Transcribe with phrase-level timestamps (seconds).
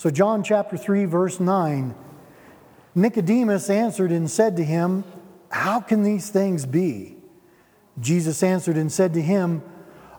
[0.00, 1.94] So, John chapter 3, verse 9
[2.94, 5.04] Nicodemus answered and said to him,
[5.50, 7.18] How can these things be?
[8.00, 9.62] Jesus answered and said to him,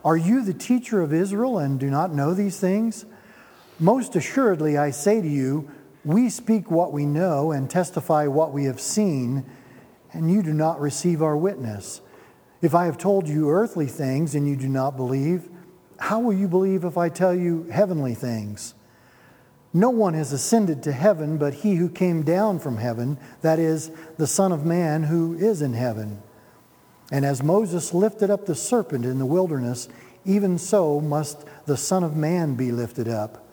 [0.05, 3.07] Are you the teacher of Israel and do not know these things?
[3.79, 5.67] Most assuredly, I say to you,
[6.05, 9.43] we speak what we know and testify what we have seen,
[10.13, 12.01] and you do not receive our witness.
[12.61, 15.49] If I have told you earthly things and you do not believe,
[15.97, 18.75] how will you believe if I tell you heavenly things?
[19.73, 23.91] No one has ascended to heaven but he who came down from heaven, that is,
[24.17, 26.21] the Son of Man who is in heaven.
[27.11, 29.87] And as Moses lifted up the serpent in the wilderness,
[30.25, 33.47] even so must the Son of Man be lifted up,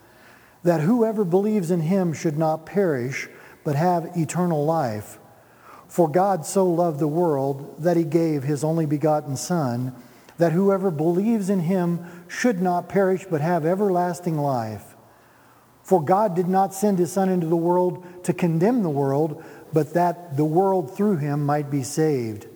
[0.65, 3.29] that whoever believes in him should not perish,
[3.65, 5.19] but have eternal life.
[5.89, 9.95] For God so loved the world that he gave his only begotten Son,
[10.37, 14.88] that whoever believes in him should not perish, but have everlasting life.
[15.89, 19.43] For God did not send his Son into the world to condemn the world,
[19.73, 22.47] but that the world through him might be saved.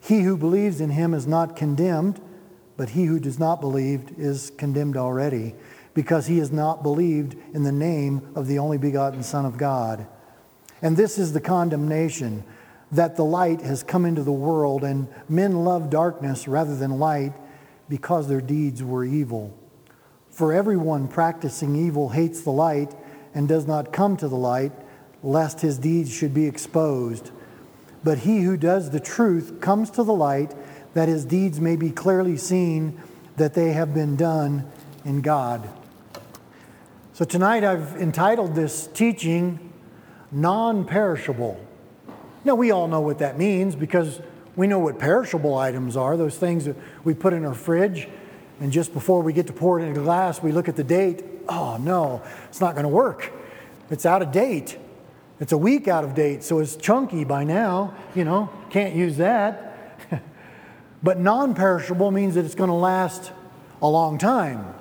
[0.00, 2.20] He who believes in him is not condemned,
[2.76, 5.54] but he who does not believe is condemned already,
[5.94, 10.04] because he has not believed in the name of the only begotten Son of God.
[10.82, 12.42] And this is the condemnation
[12.90, 17.34] that the light has come into the world, and men love darkness rather than light
[17.88, 19.56] because their deeds were evil.
[20.32, 22.94] For everyone practicing evil hates the light
[23.34, 24.72] and does not come to the light,
[25.22, 27.30] lest his deeds should be exposed.
[28.02, 30.54] But he who does the truth comes to the light,
[30.94, 32.98] that his deeds may be clearly seen
[33.36, 34.70] that they have been done
[35.04, 35.68] in God.
[37.12, 39.70] So tonight I've entitled this teaching
[40.30, 41.60] Non Perishable.
[42.42, 44.22] Now, we all know what that means because
[44.56, 48.08] we know what perishable items are, those things that we put in our fridge
[48.62, 50.84] and just before we get to pour it in a glass, we look at the
[50.84, 51.24] date.
[51.48, 53.32] Oh, no, it's not going to work.
[53.90, 54.78] It's out of date.
[55.40, 57.92] It's a week out of date, so it's chunky by now.
[58.14, 59.98] You know, can't use that.
[61.02, 63.32] but non perishable means that it's going to last
[63.82, 64.72] a long time.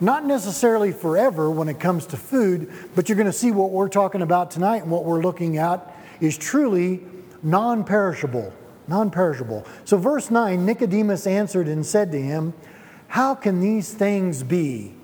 [0.00, 3.88] Not necessarily forever when it comes to food, but you're going to see what we're
[3.88, 7.02] talking about tonight and what we're looking at is truly
[7.44, 8.52] non perishable.
[8.88, 9.64] Non perishable.
[9.84, 12.54] So, verse 9 Nicodemus answered and said to him,
[13.08, 14.94] how can these things be?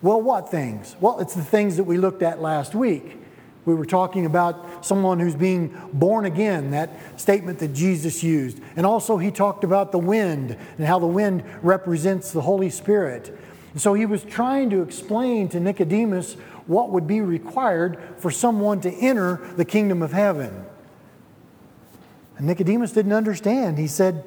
[0.00, 0.94] Well, what things?
[1.00, 3.16] Well, it's the things that we looked at last week.
[3.64, 8.60] We were talking about someone who's being born again, that statement that Jesus used.
[8.76, 13.36] And also, he talked about the wind and how the wind represents the Holy Spirit.
[13.72, 16.34] And so, he was trying to explain to Nicodemus
[16.66, 20.64] what would be required for someone to enter the kingdom of heaven.
[22.36, 23.78] And Nicodemus didn't understand.
[23.78, 24.24] He said,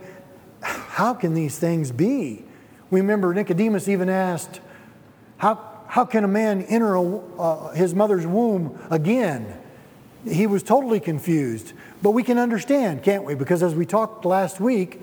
[0.62, 2.44] How can these things be?
[2.92, 4.60] We remember Nicodemus even asked,
[5.38, 9.58] How, how can a man enter a, uh, his mother's womb again?
[10.30, 11.74] He was totally confused.
[12.04, 13.34] But we can understand, can't we?
[13.34, 15.02] Because as we talked last week,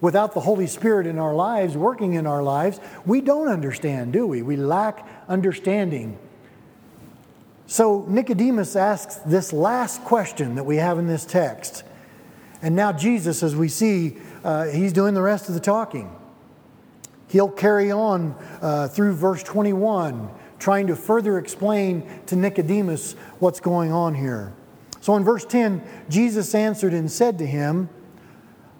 [0.00, 4.26] without the Holy Spirit in our lives, working in our lives, we don't understand, do
[4.26, 4.42] we?
[4.42, 6.18] We lack understanding.
[7.66, 11.84] So Nicodemus asks this last question that we have in this text.
[12.62, 16.10] And now Jesus, as we see, uh, he's doing the rest of the talking.
[17.28, 23.92] He'll carry on uh, through verse 21, trying to further explain to Nicodemus what's going
[23.92, 24.52] on here.
[25.00, 27.88] So in verse 10, Jesus answered and said to him,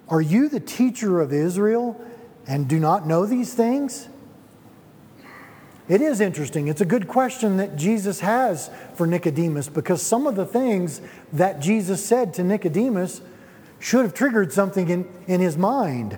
[0.09, 1.99] Are you the teacher of Israel
[2.47, 4.07] and do not know these things?
[5.87, 6.67] It is interesting.
[6.67, 11.61] It's a good question that Jesus has for Nicodemus because some of the things that
[11.61, 13.21] Jesus said to Nicodemus
[13.79, 16.17] should have triggered something in, in his mind.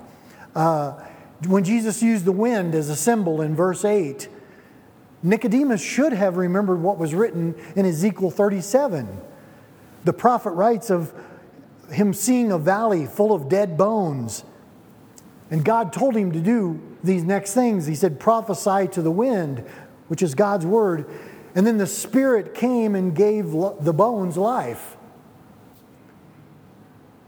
[0.56, 1.00] Uh,
[1.46, 4.28] when Jesus used the wind as a symbol in verse 8,
[5.22, 9.20] Nicodemus should have remembered what was written in Ezekiel 37.
[10.04, 11.12] The prophet writes of
[11.90, 14.44] him seeing a valley full of dead bones.
[15.50, 17.86] And God told him to do these next things.
[17.86, 19.64] He said, prophesy to the wind,
[20.08, 21.06] which is God's word.
[21.54, 24.96] And then the Spirit came and gave the bones life.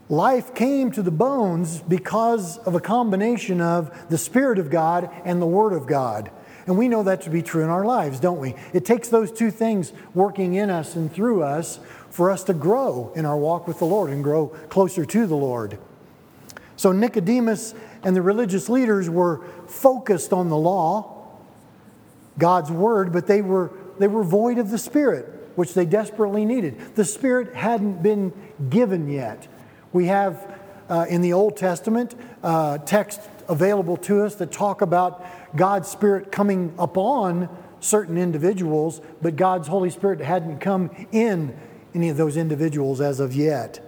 [0.08, 5.40] Life came to the bones because of a combination of the Spirit of God and
[5.40, 6.30] the Word of God.
[6.66, 8.54] And we know that to be true in our lives, don't we?
[8.72, 13.12] It takes those two things working in us and through us for us to grow
[13.16, 15.78] in our walk with the Lord and grow closer to the Lord.
[16.76, 21.28] So Nicodemus and the religious leaders were focused on the law,
[22.38, 26.96] God's word, but they were, they were void of the Spirit, which they desperately needed.
[26.96, 28.32] The Spirit hadn't been
[28.68, 29.48] given yet.
[29.92, 30.58] We have
[30.88, 35.24] uh, in the Old Testament uh, texts available to us that talk about
[35.56, 37.48] God's Spirit coming upon
[37.80, 41.56] certain individuals, but God's Holy Spirit hadn't come in
[41.94, 43.86] any of those individuals as of yet.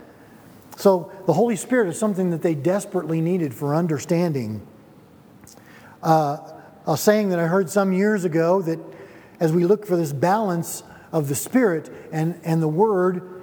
[0.77, 4.67] So the Holy Spirit is something that they desperately needed for understanding.
[6.03, 6.39] Uh,
[6.87, 8.79] a saying that I heard some years ago that
[9.41, 13.34] as we look for this balance of the Spirit and, and the Word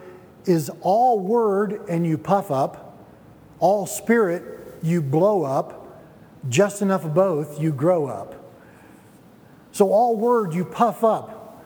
[0.46, 2.98] is all Word and you puff up,
[3.60, 4.44] all Spirit
[4.82, 6.02] you blow up,
[6.50, 8.36] just enough of both you grow up.
[9.72, 11.64] So all Word you puff up.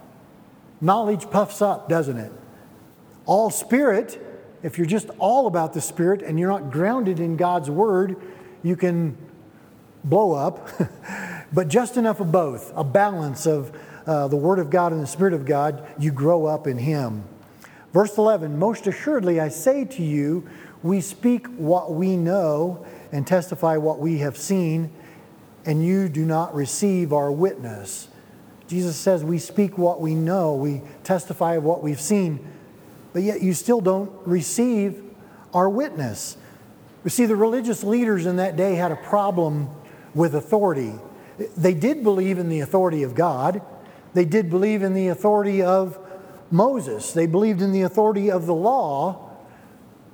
[0.81, 2.31] Knowledge puffs up, doesn't it?
[3.25, 4.21] All Spirit
[4.65, 8.17] if you're just all about the Spirit and you're not grounded in God's Word,
[8.63, 9.15] you can
[10.03, 10.67] blow up.
[11.53, 13.71] but just enough of both, a balance of
[14.07, 17.25] uh, the Word of God and the Spirit of God, you grow up in Him.
[17.95, 20.47] Verse 11 Most assuredly, I say to you,
[20.83, 24.91] we speak what we know and testify what we have seen,
[25.65, 28.09] and you do not receive our witness.
[28.67, 32.51] Jesus says we speak what we know, we testify of what we've seen
[33.15, 35.01] but yet you still don't receive
[35.53, 36.35] our witness.
[37.05, 39.69] You see, the religious leaders in that day had a problem
[40.13, 40.91] with authority.
[41.55, 43.61] They did believe in the authority of God,
[44.13, 45.97] they did believe in the authority of
[46.51, 49.31] Moses, they believed in the authority of the law,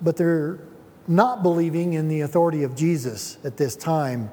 [0.01, 0.59] but they're
[1.07, 4.29] not believing in the authority of Jesus at this time.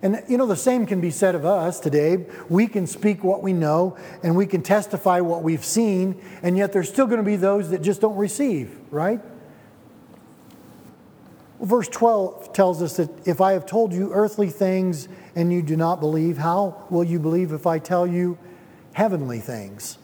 [0.00, 2.26] And you know, the same can be said of us today.
[2.48, 6.72] We can speak what we know and we can testify what we've seen, and yet
[6.72, 9.20] there's still going to be those that just don't receive, right?
[11.60, 15.76] Verse 12 tells us that if I have told you earthly things and you do
[15.76, 18.38] not believe, how will you believe if I tell you
[18.92, 19.98] heavenly things?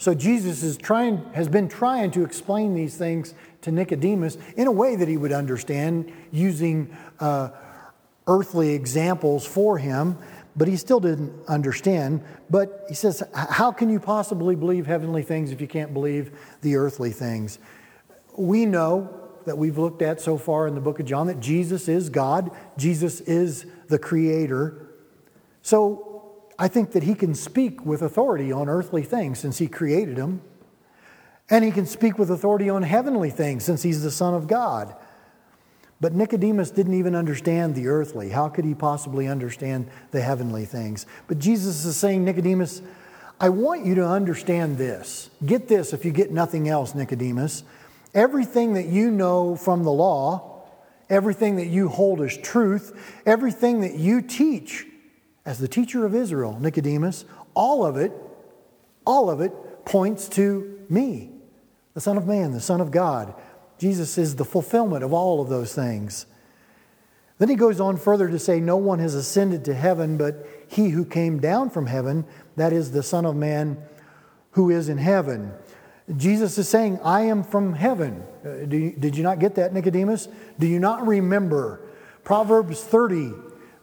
[0.00, 4.72] So Jesus is trying, has been trying to explain these things to Nicodemus in a
[4.72, 6.96] way that he would understand using.
[7.20, 7.50] Uh,
[8.30, 10.16] earthly examples for him,
[10.56, 12.22] but he still didn't understand.
[12.48, 16.30] But he says, How can you possibly believe heavenly things if you can't believe
[16.62, 17.58] the earthly things?
[18.36, 19.16] We know
[19.46, 22.50] that we've looked at so far in the book of John that Jesus is God,
[22.78, 24.86] Jesus is the creator.
[25.62, 26.09] So
[26.60, 30.42] I think that he can speak with authority on earthly things since he created them.
[31.48, 34.94] And he can speak with authority on heavenly things since he's the Son of God.
[36.02, 38.28] But Nicodemus didn't even understand the earthly.
[38.28, 41.06] How could he possibly understand the heavenly things?
[41.28, 42.82] But Jesus is saying, Nicodemus,
[43.40, 45.30] I want you to understand this.
[45.44, 47.64] Get this if you get nothing else, Nicodemus.
[48.12, 50.66] Everything that you know from the law,
[51.08, 54.86] everything that you hold as truth, everything that you teach
[55.44, 58.12] as the teacher of Israel, Nicodemus, all of it,
[59.06, 59.52] all of it
[59.84, 61.30] points to me,
[61.94, 63.34] the Son of Man, the Son of God.
[63.78, 66.26] Jesus is the fulfillment of all of those things.
[67.38, 70.90] Then he goes on further to say, No one has ascended to heaven but he
[70.90, 72.26] who came down from heaven,
[72.56, 73.78] that is the Son of Man
[74.52, 75.52] who is in heaven.
[76.16, 78.22] Jesus is saying, I am from heaven.
[78.44, 80.28] Uh, did you not get that, Nicodemus?
[80.58, 81.80] Do you not remember?
[82.24, 83.32] Proverbs 30,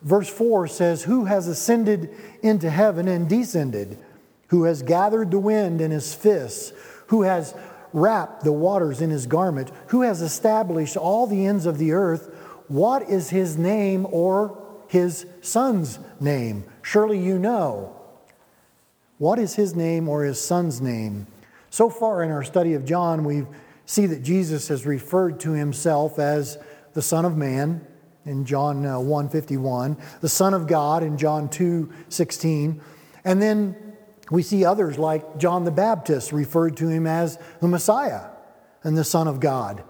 [0.08, 2.10] verse 4 says, Who has ascended
[2.42, 3.98] into heaven and descended?
[4.48, 6.72] Who has gathered the wind in his fists?
[7.08, 7.54] Who has
[7.94, 12.34] wrapped the waters in his garment, who has established all the ends of the earth,
[12.68, 14.58] what is his name or
[14.88, 16.64] his son's name?
[16.82, 17.94] Surely you know.
[19.18, 21.28] What is his name or his son's name?
[21.70, 23.46] So far in our study of John, we
[23.86, 26.58] see that Jesus has referred to himself as
[26.94, 27.86] the Son of Man
[28.28, 32.82] in John uh, 151, the Son of God in John 2:16,
[33.24, 33.76] and then
[34.30, 38.26] we see others like John the Baptist referred to him as the Messiah
[38.84, 39.84] and the Son of God.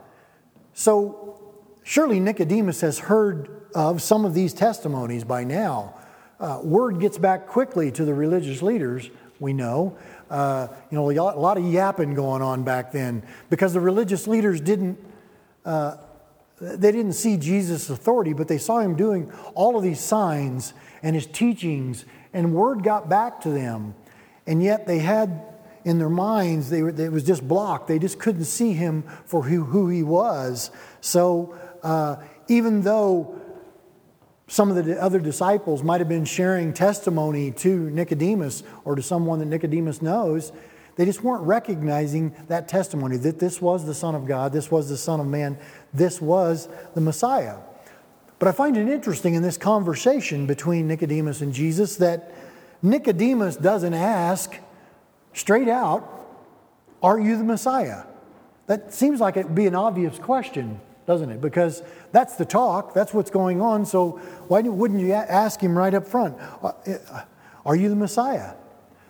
[0.73, 1.39] So,
[1.83, 5.95] surely Nicodemus has heard of some of these testimonies by now.
[6.39, 9.97] Uh, word gets back quickly to the religious leaders, we know.
[10.29, 14.61] Uh, you know, a lot of yapping going on back then because the religious leaders
[14.61, 14.99] didn't.
[15.65, 15.97] Uh,
[16.59, 20.73] they didn't see Jesus' authority, but they saw him doing all of these signs
[21.03, 23.93] and his teachings, and word got back to them.
[24.47, 25.43] And yet they had
[25.85, 27.87] in their minds, they were, it was just blocked.
[27.87, 30.69] They just couldn't see him for who, who he was.
[30.99, 32.17] So uh,
[32.49, 33.39] even though
[34.47, 39.39] some of the other disciples might have been sharing testimony to Nicodemus or to someone
[39.39, 40.51] that Nicodemus knows,
[40.97, 44.89] they just weren't recognizing that testimony that this was the Son of God, this was
[44.89, 45.57] the Son of Man,
[45.93, 47.57] this was the Messiah.
[48.39, 52.33] But I find it interesting in this conversation between Nicodemus and Jesus that
[52.81, 54.57] Nicodemus doesn't ask
[55.33, 56.07] straight out,
[57.01, 58.03] Are you the Messiah?
[58.67, 61.41] That seems like it would be an obvious question, doesn't it?
[61.41, 63.85] Because that's the talk, that's what's going on.
[63.85, 64.11] So
[64.47, 67.23] why wouldn't you ask him right up front, uh, uh,
[67.65, 68.53] Are you the Messiah?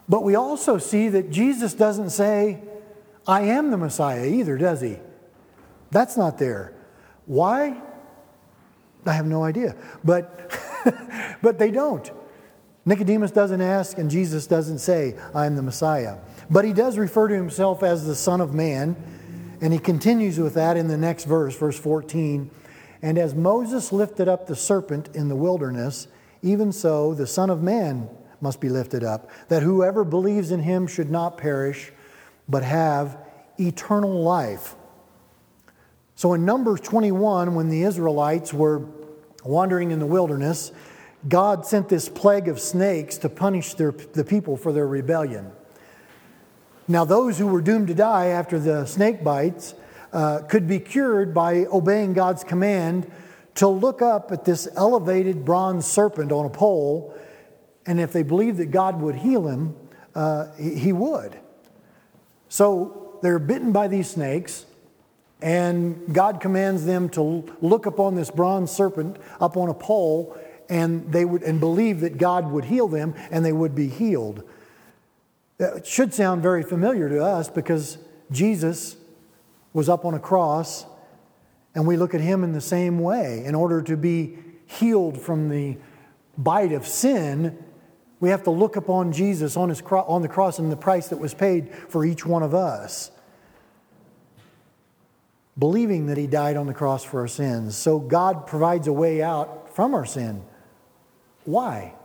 [0.07, 2.61] But we also see that Jesus doesn't say,
[3.27, 4.99] I am the Messiah either, does he?
[5.91, 6.73] That's not there.
[7.25, 7.81] Why?
[9.05, 9.75] I have no idea.
[10.03, 10.51] But,
[11.41, 12.09] but they don't.
[12.85, 16.19] Nicodemus doesn't ask, and Jesus doesn't say, I am the Messiah.
[16.49, 18.95] But he does refer to himself as the Son of Man,
[19.59, 22.49] and he continues with that in the next verse, verse 14.
[23.01, 26.07] And as Moses lifted up the serpent in the wilderness,
[26.41, 30.87] even so the Son of Man must be lifted up, that whoever believes in him
[30.87, 31.91] should not perish,
[32.47, 33.17] but have
[33.59, 34.75] eternal life.
[36.17, 38.87] So in Numbers 21, when the Israelites were
[39.45, 40.71] wandering in the wilderness,
[41.29, 45.51] God sent this plague of snakes to punish their, the people for their rebellion.
[46.87, 49.75] Now, those who were doomed to die after the snake bites
[50.11, 53.11] uh, could be cured by obeying God's command
[53.53, 57.15] to look up at this elevated bronze serpent on a pole,
[57.85, 59.75] and if they believed that God would heal him,
[60.15, 61.37] uh, he would.
[62.49, 64.65] So they're bitten by these snakes,
[65.41, 70.37] and God commands them to look upon this bronze serpent up on a pole,
[70.69, 74.43] and they would and believe that God would heal them, and they would be healed.
[75.57, 77.97] That should sound very familiar to us because
[78.31, 78.95] Jesus
[79.73, 80.85] was up on a cross,
[81.75, 83.43] and we look at him in the same way.
[83.45, 85.77] In order to be healed from the
[86.37, 87.63] bite of sin,
[88.19, 91.07] we have to look upon Jesus on, his cro- on the cross and the price
[91.09, 93.11] that was paid for each one of us.
[95.57, 97.75] Believing that he died on the cross for our sins.
[97.75, 100.43] So God provides a way out from our sin.
[101.45, 101.95] Why?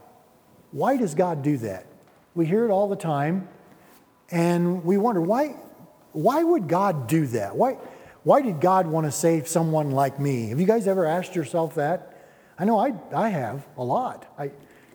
[0.71, 1.85] Why does God do that?
[2.33, 3.47] We hear it all the time,
[4.31, 5.55] and we wonder why,
[6.13, 7.55] why would God do that?
[7.55, 7.77] Why,
[8.23, 10.49] why did God want to save someone like me?
[10.49, 12.09] Have you guys ever asked yourself that?
[12.57, 14.31] I know I, I have a lot.
[14.37, 14.51] I,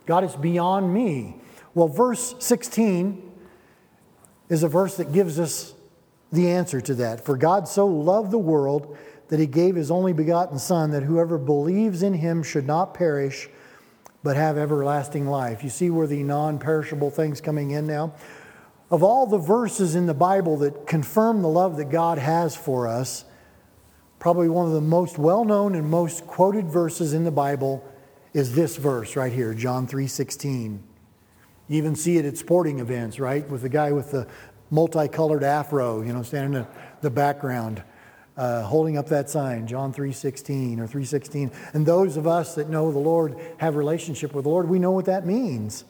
[0.07, 1.37] God is beyond me.
[1.75, 3.31] Well, verse 16
[4.49, 5.75] is a verse that gives us
[6.33, 7.25] the answer to that.
[7.25, 8.97] For God so loved the world
[9.29, 13.49] that he gave his only begotten Son, that whoever believes in him should not perish,
[14.23, 15.63] but have everlasting life.
[15.63, 18.15] You see where the non perishable thing's coming in now?
[18.91, 22.89] Of all the verses in the Bible that confirm the love that God has for
[22.89, 23.25] us,
[24.19, 27.85] probably one of the most well known and most quoted verses in the Bible
[28.33, 30.81] is this verse right here, John 3:16.
[31.69, 33.49] You even see it at sporting events, right?
[33.49, 34.27] With the guy with the
[34.71, 36.67] multicolored afro, you know, standing in
[37.01, 37.83] the background
[38.39, 41.53] uh, holding up that sign, John 3.16 or 3.16.
[41.75, 44.93] And those of us that know the Lord, have relationship with the Lord, we know
[44.93, 45.85] what that means.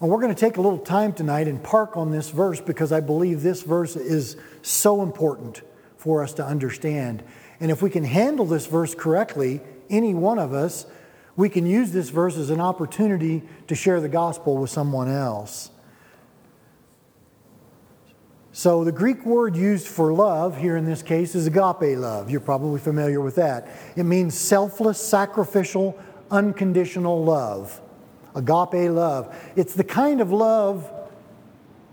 [0.00, 2.90] And we're going to take a little time tonight and park on this verse because
[2.90, 5.60] I believe this verse is so important
[5.98, 7.22] for us to understand.
[7.60, 10.86] And if we can handle this verse correctly, any one of us,
[11.36, 15.70] we can use this verse as an opportunity to share the gospel with someone else.
[18.56, 22.30] So, the Greek word used for love here in this case is agape love.
[22.30, 23.68] You're probably familiar with that.
[23.96, 25.94] It means selfless, sacrificial,
[26.30, 27.82] unconditional love.
[28.34, 29.36] Agape love.
[29.56, 30.90] It's the kind of love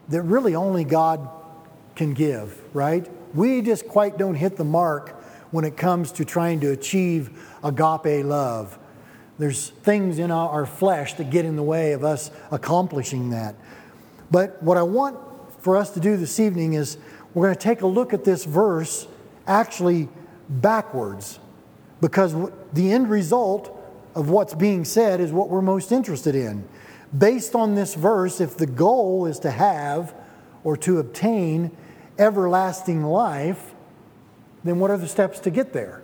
[0.07, 1.27] that really only God
[1.97, 3.11] can give, right?
[3.35, 8.23] We just quite don't hit the mark when it comes to trying to achieve agape
[8.23, 8.79] love.
[9.37, 13.55] There's things in our flesh that get in the way of us accomplishing that.
[14.31, 15.32] But what I want
[15.63, 16.97] for us to do this evening is
[17.33, 19.07] we're going to take a look at this verse
[19.47, 20.09] actually
[20.49, 21.39] backwards
[22.01, 22.35] because
[22.73, 23.79] the end result
[24.13, 26.67] of what's being said is what we're most interested in.
[27.17, 30.13] Based on this verse, if the goal is to have
[30.65, 31.71] or to obtain
[32.19, 33.73] everlasting life,
[34.65, 36.03] then what are the steps to get there?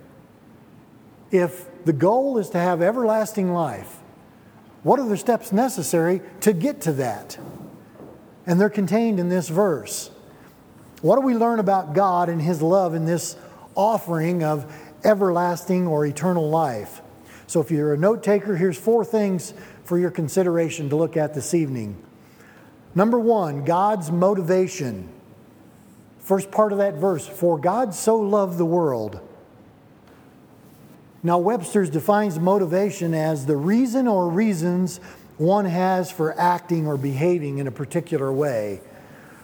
[1.32, 3.98] If the goal is to have everlasting life,
[4.84, 7.38] what are the steps necessary to get to that?
[8.50, 10.10] And they're contained in this verse.
[11.04, 13.38] What do we learn about God and His love in this
[13.76, 14.66] offering of
[15.04, 17.02] everlasting or eternal life?
[17.46, 19.54] So, if you're a note taker, here's four things
[19.84, 21.96] for your consideration to look at this evening.
[22.96, 25.10] Number one, God's motivation.
[26.18, 29.20] First part of that verse, for God so loved the world.
[31.22, 35.00] Now, Webster's defines motivation as the reason or reasons
[35.40, 38.82] one has for acting or behaving in a particular way,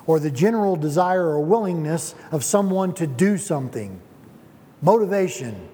[0.06, 4.00] or the general desire or willingness of someone to do something.
[4.82, 5.70] Motivation.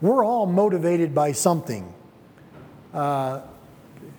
[0.00, 1.94] We're all motivated by something.
[2.92, 3.40] Uh,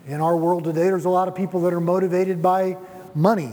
[0.08, 2.78] in our world today, there's a lot of people that are motivated by
[3.14, 3.52] money.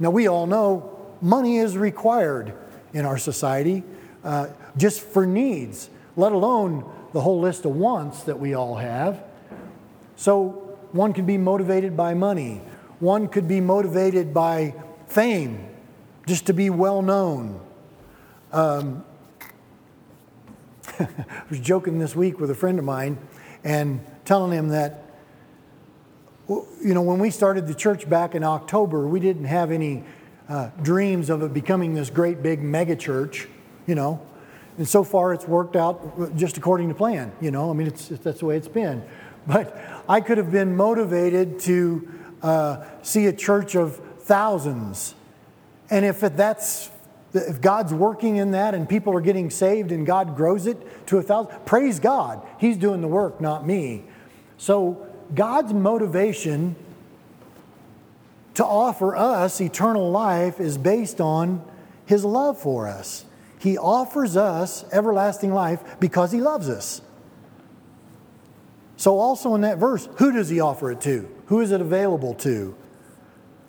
[0.00, 2.52] Now, we all know money is required
[2.92, 3.84] in our society
[4.24, 9.22] uh, just for needs, let alone the whole list of wants that we all have.
[10.16, 12.60] So, one could be motivated by money,
[13.00, 14.74] one could be motivated by
[15.06, 15.68] fame,
[16.26, 17.60] just to be well known.
[18.52, 19.04] Um,
[20.98, 21.08] I
[21.48, 23.18] was joking this week with a friend of mine
[23.64, 25.04] and telling him that,
[26.48, 30.04] you know, when we started the church back in October, we didn't have any
[30.48, 33.48] uh, dreams of it becoming this great big mega church,
[33.86, 34.20] you know.
[34.78, 37.70] And so far, it's worked out just according to plan, you know.
[37.70, 39.02] I mean, it's, that's the way it's been.
[39.46, 39.76] But
[40.08, 42.08] I could have been motivated to
[42.42, 45.14] uh, see a church of thousands.
[45.90, 46.90] And if that's
[47.34, 51.18] if God's working in that and people are getting saved and God grows it to
[51.18, 52.46] a thousand, praise God.
[52.58, 54.04] He's doing the work, not me.
[54.58, 56.76] So God's motivation
[58.54, 61.64] to offer us eternal life is based on
[62.04, 63.24] his love for us.
[63.58, 67.00] He offers us everlasting life because he loves us.
[69.02, 71.28] So, also in that verse, who does he offer it to?
[71.46, 72.72] Who is it available to?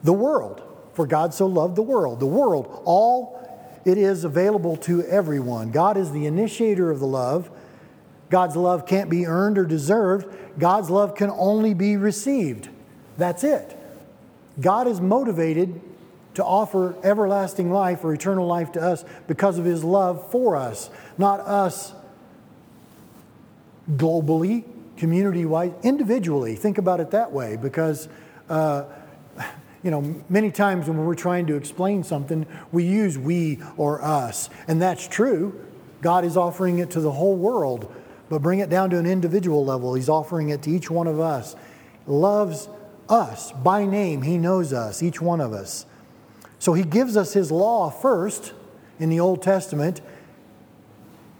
[0.03, 0.61] The world.
[0.93, 2.19] For God so loved the world.
[2.19, 3.41] The world, all
[3.83, 5.71] it is available to everyone.
[5.71, 7.49] God is the initiator of the love.
[8.29, 10.27] God's love can't be earned or deserved.
[10.59, 12.69] God's love can only be received.
[13.17, 13.75] That's it.
[14.61, 15.81] God is motivated
[16.35, 20.91] to offer everlasting life or eternal life to us because of his love for us,
[21.17, 21.91] not us
[23.89, 24.65] globally,
[24.97, 26.55] community wise, individually.
[26.55, 28.07] Think about it that way because.
[28.49, 28.85] Uh,
[29.83, 34.49] you know, many times when we're trying to explain something, we use we or us.
[34.65, 35.59] And that's true.
[36.01, 37.93] God is offering it to the whole world,
[38.29, 39.93] but bring it down to an individual level.
[39.93, 41.55] He's offering it to each one of us.
[42.07, 42.69] Loves
[43.09, 44.21] us by name.
[44.21, 45.85] He knows us, each one of us.
[46.59, 48.53] So he gives us his law first
[48.99, 49.99] in the Old Testament,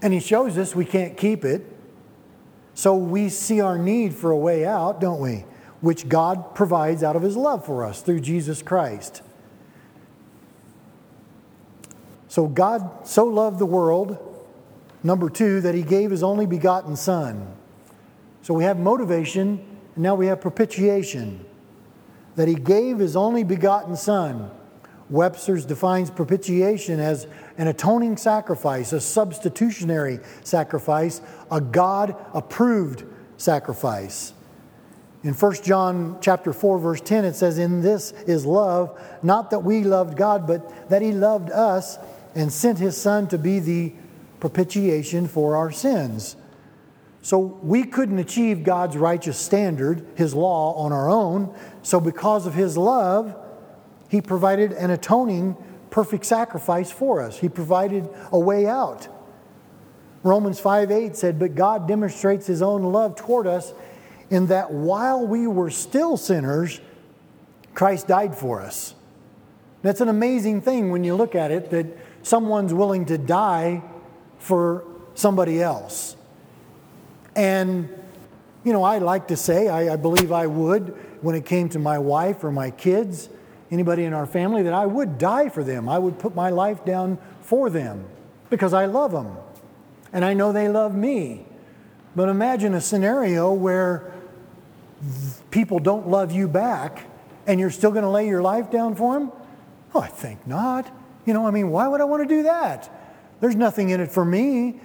[0.02, 1.73] and he shows us we can't keep it.
[2.76, 5.46] So we see our need for a way out, don't we?
[5.84, 9.22] which God provides out of his love for us through Jesus Christ.
[12.30, 14.18] So God so loved the world,
[15.04, 17.54] number two, that he gave his only begotten Son.
[18.44, 19.60] So we have motivation,
[19.96, 21.44] and now we have propitiation.
[22.38, 24.52] That he gave his only begotten Son.
[25.14, 27.28] Webster's defines propitiation as
[27.60, 31.22] an atoning sacrifice, a substitutionary sacrifice,
[31.52, 33.04] a God approved
[33.38, 34.34] sacrifice.
[35.24, 39.60] In 1 John chapter 4 verse 10 it says in this is love not that
[39.60, 42.00] we loved God but that he loved us
[42.34, 43.94] and sent his son to be the
[44.40, 46.36] propitiation for our sins.
[47.22, 51.56] So we couldn't achieve God's righteous standard, his law on our own.
[51.84, 53.38] So because of his love,
[54.14, 55.58] he provided an atoning
[55.90, 57.40] perfect sacrifice for us.
[57.40, 59.08] He provided a way out.
[60.22, 63.74] Romans 5 8 said, But God demonstrates his own love toward us
[64.30, 66.80] in that while we were still sinners,
[67.74, 68.94] Christ died for us.
[69.82, 71.88] That's an amazing thing when you look at it that
[72.22, 73.82] someone's willing to die
[74.38, 76.16] for somebody else.
[77.36, 77.90] And,
[78.64, 81.80] you know, I like to say, I, I, believe I would when it came to
[81.80, 83.28] my wife or my kids,
[83.74, 85.90] anybody in our family, that I would die for them.
[85.90, 88.06] I would put my life down for them
[88.50, 89.36] because I love them.
[90.12, 91.46] And I know they love me.
[92.16, 94.14] But imagine a scenario where
[95.52, 97.08] people don't love you back
[97.48, 99.32] and you're still going to lay your life down for them?
[99.94, 100.90] Oh, I think not.
[101.26, 102.90] You know, I mean, why would I want to do that?
[103.42, 104.80] There's nothing in it for me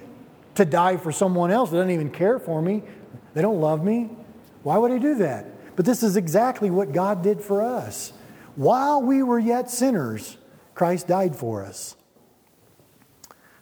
[0.55, 2.83] to die for someone else that doesn't even care for me.
[3.33, 4.09] They don't love me.
[4.63, 5.75] Why would I do that?
[5.75, 8.11] But this is exactly what God did for us.
[8.59, 10.35] While we were yet sinners,
[10.75, 11.95] Christ died for us.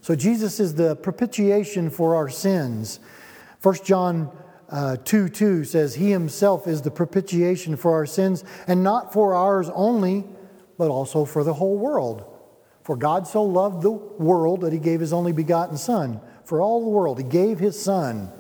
[0.02, 3.00] So Jesus is the propitiation for our sins.
[3.62, 4.36] 1 John
[4.72, 9.36] uh, 2 2 says, He Himself is the propitiation for our sins, and not for
[9.36, 10.26] ours only,
[10.80, 12.26] but also for the whole world.
[12.82, 16.20] For God so loved the world that He gave His only begotten Son.
[16.44, 18.32] For all the world, He gave His Son.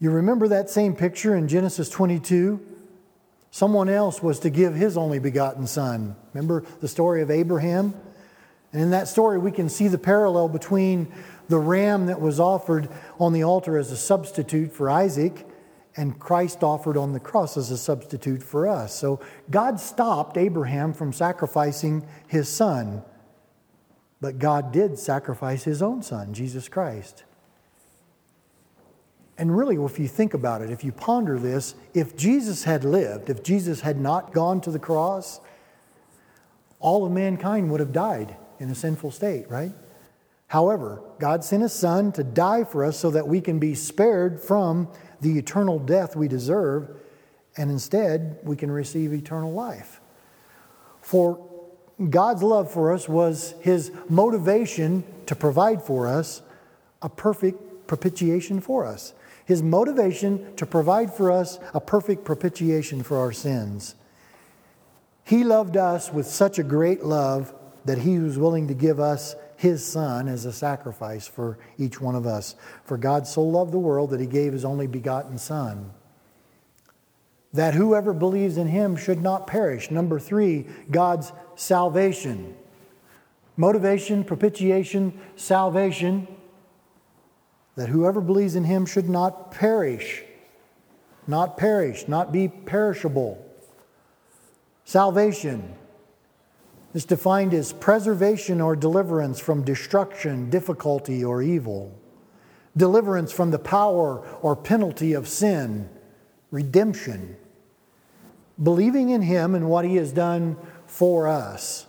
[0.00, 2.77] You remember that same picture in Genesis 22?
[3.50, 6.16] Someone else was to give his only begotten son.
[6.34, 7.94] Remember the story of Abraham?
[8.72, 11.12] And in that story, we can see the parallel between
[11.48, 15.46] the ram that was offered on the altar as a substitute for Isaac,
[15.96, 18.94] and Christ offered on the cross as a substitute for us.
[18.94, 23.02] So God stopped Abraham from sacrificing his son,
[24.20, 27.24] but God did sacrifice his own son, Jesus Christ.
[29.38, 33.30] And really, if you think about it, if you ponder this, if Jesus had lived,
[33.30, 35.40] if Jesus had not gone to the cross,
[36.80, 39.72] all of mankind would have died in a sinful state, right?
[40.48, 44.40] However, God sent His Son to die for us so that we can be spared
[44.40, 44.88] from
[45.20, 46.90] the eternal death we deserve,
[47.56, 50.00] and instead we can receive eternal life.
[51.00, 51.48] For
[52.10, 56.42] God's love for us was his motivation to provide for us
[57.02, 59.14] a perfect propitiation for us.
[59.48, 63.94] His motivation to provide for us a perfect propitiation for our sins.
[65.24, 67.54] He loved us with such a great love
[67.86, 72.14] that he was willing to give us his son as a sacrifice for each one
[72.14, 72.56] of us.
[72.84, 75.92] For God so loved the world that he gave his only begotten son.
[77.54, 79.90] That whoever believes in him should not perish.
[79.90, 82.54] Number three, God's salvation.
[83.56, 86.28] Motivation, propitiation, salvation.
[87.78, 90.24] That whoever believes in him should not perish.
[91.28, 93.40] Not perish, not be perishable.
[94.84, 95.76] Salvation
[96.92, 101.96] is defined as preservation or deliverance from destruction, difficulty, or evil,
[102.76, 105.88] deliverance from the power or penalty of sin,
[106.50, 107.36] redemption,
[108.60, 110.56] believing in Him and what He has done
[110.88, 111.86] for us.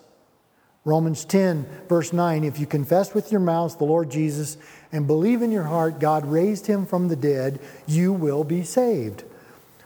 [0.85, 4.57] Romans 10, verse 9 If you confess with your mouth the Lord Jesus
[4.91, 9.23] and believe in your heart God raised him from the dead, you will be saved.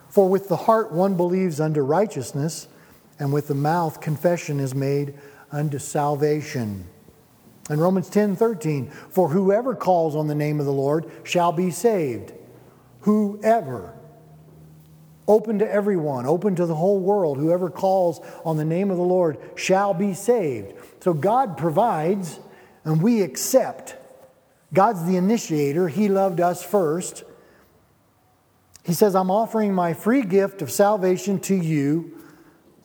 [0.10, 2.68] For with the heart one believes unto righteousness
[3.20, 5.16] and with the mouth confession is made
[5.52, 6.88] unto salvation.
[7.70, 11.72] And Romans 10 13, for whoever calls on the name of the Lord shall be
[11.72, 12.34] saved.
[13.02, 13.94] Whoever.
[15.26, 17.38] Open to everyone, open to the whole world.
[17.38, 20.74] Whoever calls on the name of the Lord shall be saved.
[21.04, 22.40] So God provides
[22.86, 23.96] and we accept.
[24.74, 25.88] God's the initiator.
[25.88, 27.24] He loved us first.
[28.84, 32.24] He says, I'm offering my free gift of salvation to you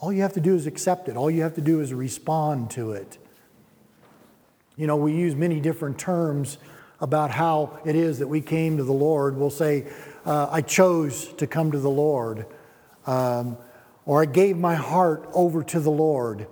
[0.00, 2.70] all you have to do is accept it, all you have to do is respond
[2.72, 3.18] to it.
[4.76, 6.58] You know, we use many different terms
[7.00, 9.36] about how it is that we came to the Lord.
[9.36, 9.86] We'll say,
[10.24, 12.46] uh, I chose to come to the Lord,
[13.06, 13.56] um,
[14.06, 16.46] or I gave my heart over to the Lord.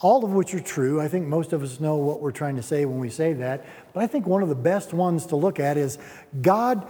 [0.00, 1.00] All of which are true.
[1.00, 3.66] I think most of us know what we're trying to say when we say that.
[3.92, 5.98] But I think one of the best ones to look at is
[6.40, 6.86] God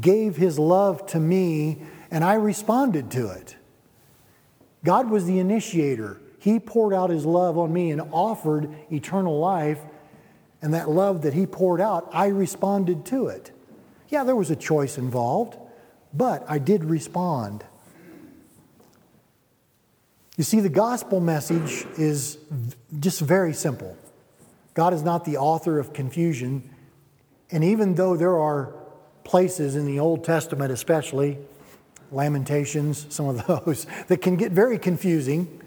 [0.00, 3.56] gave his love to me and I responded to it.
[4.84, 6.20] God was the initiator.
[6.38, 9.80] He poured out his love on me and offered eternal life.
[10.62, 13.50] And that love that he poured out, I responded to it.
[14.08, 15.58] Yeah, there was a choice involved,
[16.14, 17.64] but I did respond.
[20.36, 22.38] You see, the gospel message is
[22.98, 23.96] just very simple.
[24.74, 26.68] God is not the author of confusion.
[27.50, 28.74] And even though there are
[29.24, 31.38] places in the Old Testament, especially,
[32.12, 35.62] Lamentations, some of those, that can get very confusing.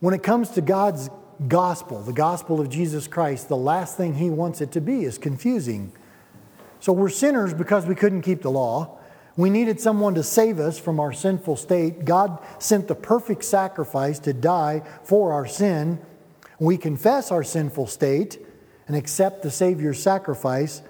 [0.00, 1.10] When it comes to God's
[1.46, 5.18] gospel, the gospel of Jesus Christ, the last thing He wants it to be is
[5.18, 5.92] confusing.
[6.80, 8.97] So we're sinners because we couldn't keep the law.
[9.38, 12.04] We needed someone to save us from our sinful state.
[12.04, 16.00] God sent the perfect sacrifice to die for our sin.
[16.58, 18.44] We confess our sinful state
[18.88, 20.82] and accept the Savior's sacrifice,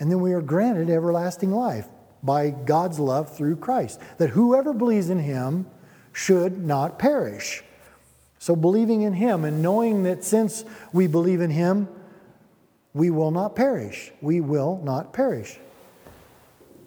[0.00, 1.86] and then we are granted everlasting life
[2.24, 5.66] by God's love through Christ, that whoever believes in him
[6.12, 7.62] should not perish.
[8.40, 11.86] So, believing in him and knowing that since we believe in him,
[12.94, 14.10] we will not perish.
[14.20, 15.60] We will not perish.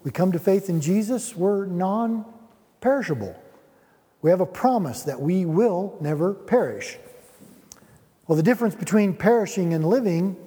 [0.04, 2.26] We come to faith in Jesus, we're non
[2.82, 3.36] perishable.
[4.22, 6.98] We have a promise that we will never perish.
[8.28, 10.38] Well, the difference between perishing and living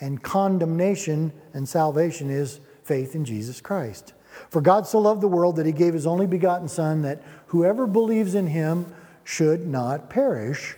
[0.00, 4.12] and condemnation and salvation is faith in Jesus Christ.
[4.50, 7.86] For God so loved the world that he gave his only begotten Son, that whoever
[7.86, 8.92] believes in him
[9.24, 10.76] should not perish,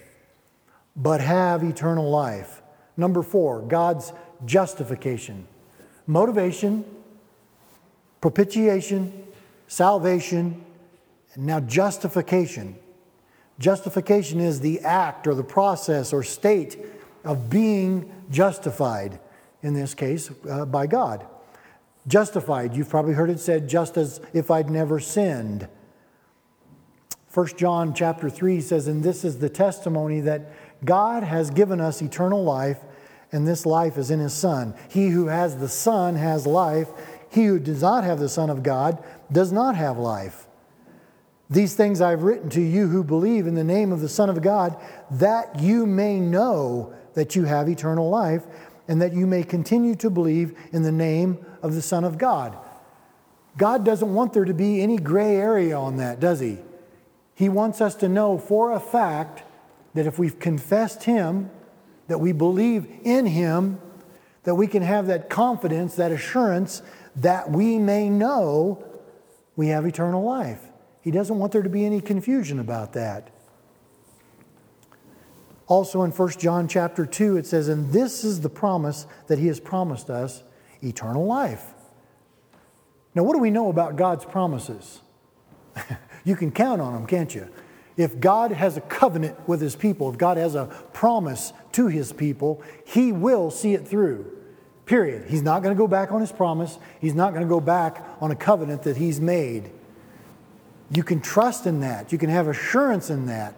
[0.94, 2.62] but have eternal life.
[2.96, 4.12] Number four, God's
[4.44, 5.46] justification.
[6.06, 6.84] Motivation,
[8.20, 9.26] propitiation,
[9.66, 10.64] salvation,
[11.34, 12.76] and now justification.
[13.58, 16.78] Justification is the act or the process or state
[17.24, 19.18] of being justified,
[19.62, 21.26] in this case, uh, by God.
[22.06, 25.68] Justified, you've probably heard it said, just as if I'd never sinned.
[27.34, 30.52] 1 John chapter 3 says, And this is the testimony that
[30.84, 32.78] God has given us eternal life,
[33.32, 34.74] and this life is in his Son.
[34.88, 36.88] He who has the Son has life.
[37.38, 40.48] He who does not have the Son of God does not have life.
[41.48, 44.42] These things I've written to you who believe in the name of the Son of
[44.42, 44.76] God,
[45.12, 48.44] that you may know that you have eternal life,
[48.88, 52.58] and that you may continue to believe in the name of the Son of God.
[53.56, 56.58] God doesn't want there to be any gray area on that, does He?
[57.36, 59.44] He wants us to know for a fact
[59.94, 61.52] that if we've confessed Him,
[62.08, 63.80] that we believe in Him,
[64.42, 66.82] that we can have that confidence, that assurance
[67.20, 68.84] that we may know
[69.56, 70.60] we have eternal life.
[71.00, 73.30] He doesn't want there to be any confusion about that.
[75.66, 79.48] Also in 1 John chapter 2 it says and this is the promise that he
[79.48, 80.42] has promised us,
[80.82, 81.64] eternal life.
[83.14, 85.00] Now what do we know about God's promises?
[86.24, 87.48] you can count on them, can't you?
[87.96, 92.12] If God has a covenant with his people, if God has a promise to his
[92.12, 94.37] people, he will see it through.
[94.88, 95.26] Period.
[95.28, 96.78] He's not going to go back on his promise.
[96.98, 99.70] He's not going to go back on a covenant that he's made.
[100.90, 102.10] You can trust in that.
[102.10, 103.54] You can have assurance in that.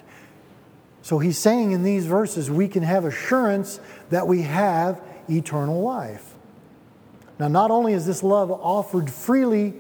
[1.03, 3.79] So he's saying in these verses, we can have assurance
[4.11, 6.35] that we have eternal life.
[7.39, 9.75] Now, not only is this love offered freely,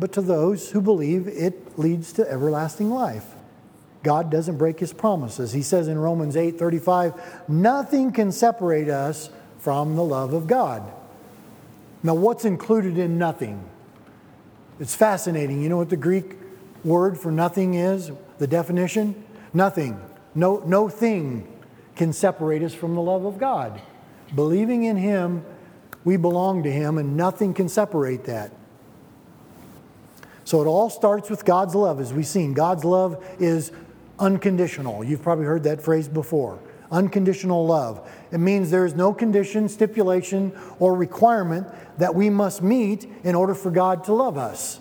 [0.00, 3.26] but to those who believe it leads to everlasting life.
[4.02, 5.52] God doesn't break his promises.
[5.52, 9.30] He says in Romans 8 35, nothing can separate us
[9.62, 10.82] from the love of God.
[12.02, 13.64] Now, what's included in nothing?
[14.80, 15.62] It's fascinating.
[15.62, 16.34] You know what the Greek
[16.82, 18.10] word for nothing is?
[18.38, 19.24] The definition?
[19.54, 20.00] Nothing.
[20.34, 21.46] No, no thing
[21.94, 23.80] can separate us from the love of God.
[24.34, 25.44] Believing in Him,
[26.02, 28.50] we belong to Him, and nothing can separate that.
[30.42, 32.52] So it all starts with God's love, as we've seen.
[32.52, 33.70] God's love is
[34.18, 35.04] unconditional.
[35.04, 36.58] You've probably heard that phrase before
[36.92, 38.08] unconditional love.
[38.30, 41.66] It means there is no condition, stipulation, or requirement
[41.98, 44.78] that we must meet in order for God to love us.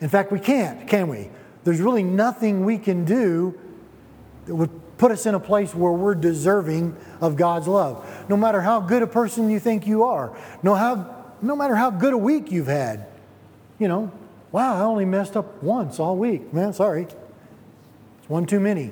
[0.00, 1.30] In fact, we can't, can we?
[1.64, 3.58] There's really nothing we can do
[4.46, 8.04] that would put us in a place where we're deserving of God's love.
[8.28, 11.90] No matter how good a person you think you are, no, how, no matter how
[11.90, 13.06] good a week you've had.
[13.78, 14.12] You know,
[14.50, 16.52] wow, I only messed up once all week.
[16.52, 17.02] Man, sorry.
[17.02, 18.90] It's one too many.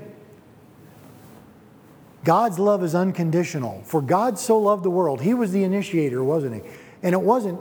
[2.27, 3.83] God's love is unconditional.
[3.85, 6.71] For God so loved the world, He was the initiator, wasn't He?
[7.03, 7.61] And it wasn't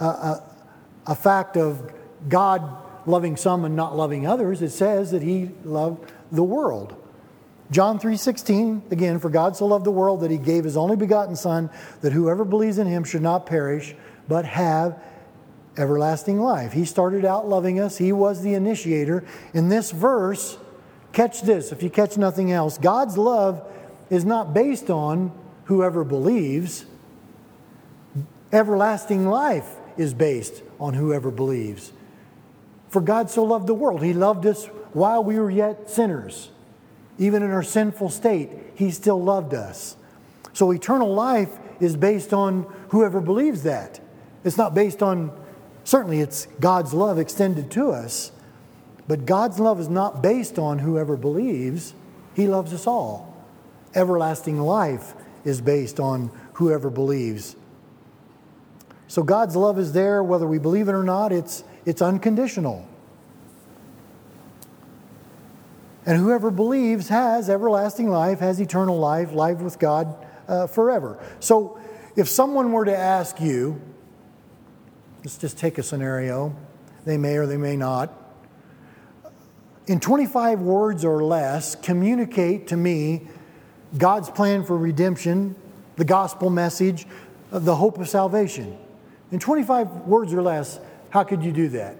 [0.00, 0.44] a, a,
[1.08, 1.92] a fact of
[2.26, 4.62] God loving some and not loving others.
[4.62, 6.96] It says that He loved the world.
[7.70, 11.34] John 3:16 again for God so loved the world that he gave his only begotten
[11.36, 11.70] son
[12.02, 13.94] that whoever believes in him should not perish
[14.28, 15.02] but have
[15.78, 16.74] everlasting life.
[16.74, 17.96] He started out loving us.
[17.96, 19.24] He was the initiator.
[19.54, 20.58] In this verse,
[21.14, 22.76] catch this if you catch nothing else.
[22.76, 23.66] God's love
[24.12, 25.32] is not based on
[25.64, 26.84] whoever believes.
[28.52, 31.92] Everlasting life is based on whoever believes.
[32.90, 36.50] For God so loved the world, He loved us while we were yet sinners.
[37.18, 39.96] Even in our sinful state, He still loved us.
[40.52, 43.98] So eternal life is based on whoever believes that.
[44.44, 45.32] It's not based on,
[45.84, 48.30] certainly, it's God's love extended to us,
[49.08, 51.94] but God's love is not based on whoever believes.
[52.34, 53.31] He loves us all
[53.94, 57.56] everlasting life is based on whoever believes.
[59.08, 62.88] So God's love is there, whether we believe it or not, it's, it's unconditional.
[66.06, 70.16] And whoever believes has everlasting life, has eternal life, life with God
[70.48, 71.22] uh, forever.
[71.40, 71.80] So
[72.16, 73.80] if someone were to ask you,
[75.18, 76.56] let's just take a scenario,
[77.04, 78.18] they may or they may not,
[79.86, 83.28] in 25 words or less, communicate to me
[83.96, 85.54] God's plan for redemption,
[85.96, 87.06] the gospel message,
[87.50, 88.78] the hope of salvation.
[89.30, 91.96] In 25 words or less, how could you do that?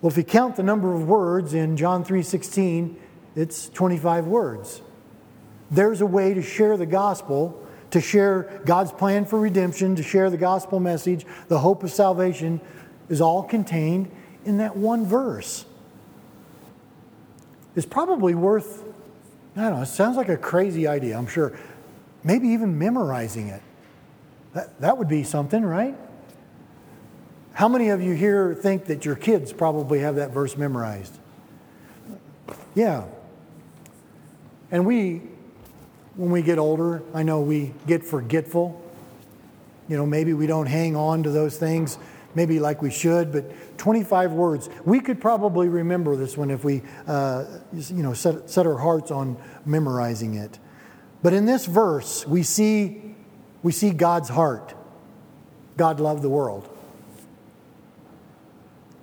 [0.00, 2.96] Well, if you count the number of words in John 3:16,
[3.36, 4.82] it's 25 words.
[5.70, 7.56] There's a way to share the gospel,
[7.92, 12.60] to share God's plan for redemption, to share the gospel message, the hope of salvation
[13.08, 14.10] is all contained
[14.44, 15.66] in that one verse.
[17.76, 18.81] It's probably worth
[19.56, 21.52] I don't know, it sounds like a crazy idea, I'm sure.
[22.24, 23.62] Maybe even memorizing it.
[24.54, 25.96] That, that would be something, right?
[27.54, 31.18] How many of you here think that your kids probably have that verse memorized?
[32.74, 33.04] Yeah.
[34.70, 35.22] And we,
[36.16, 38.80] when we get older, I know we get forgetful.
[39.88, 41.98] You know, maybe we don't hang on to those things
[42.34, 44.70] maybe like we should, but 25 words.
[44.84, 49.10] We could probably remember this one if we, uh, you know, set, set our hearts
[49.10, 50.58] on memorizing it.
[51.22, 53.14] But in this verse, we see,
[53.62, 54.74] we see God's heart.
[55.76, 56.68] God loved the world.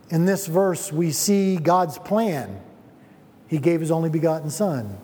[0.10, 2.62] In this verse, we see God's plan.
[3.48, 4.98] He gave his only begotten Son.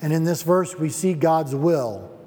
[0.00, 2.17] And in this verse, we see God's will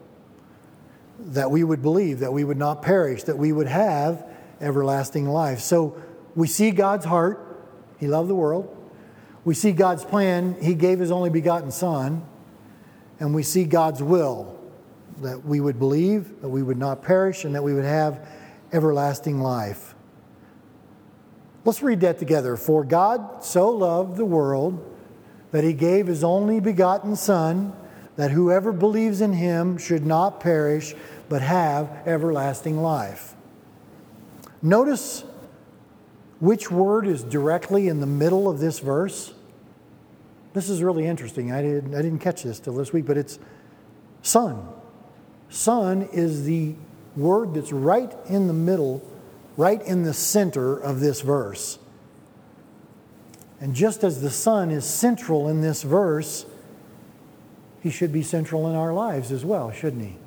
[1.27, 4.25] that we would believe, that we would not perish, that we would have
[4.59, 5.59] everlasting life.
[5.59, 5.95] So
[6.35, 7.39] we see God's heart.
[7.99, 8.75] He loved the world.
[9.45, 10.55] We see God's plan.
[10.61, 12.23] He gave his only begotten Son.
[13.19, 14.57] And we see God's will.
[15.21, 18.27] that we would believe, that we would not perish, and that we would have
[18.73, 19.95] everlasting life.
[21.63, 22.57] Let's read that together.
[22.57, 24.87] For God so loved the world
[25.51, 27.73] that he gave his only begotten Son,
[28.21, 30.93] that whoever believes in him should not perish,
[31.27, 33.33] but have everlasting life.
[34.61, 35.23] Notice
[36.39, 39.33] which word is directly in the middle of this verse.
[40.53, 41.51] This is really interesting.
[41.51, 43.39] I didn't, I didn't catch this till this week, but it's
[44.21, 44.67] Son.
[45.49, 46.75] Son is the
[47.15, 49.01] word that's right in the middle,
[49.57, 51.79] right in the center of this verse.
[53.59, 56.45] And just as the Son is central in this verse,
[57.81, 60.17] he should be central in our lives as well, shouldn't he?